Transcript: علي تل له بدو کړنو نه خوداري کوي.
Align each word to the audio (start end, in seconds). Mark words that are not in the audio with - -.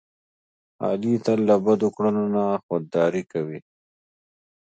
علي 0.85 1.13
تل 1.25 1.39
له 1.49 1.55
بدو 1.65 1.87
کړنو 1.95 2.23
نه 2.35 2.43
خوداري 2.65 3.23
کوي. 3.31 3.59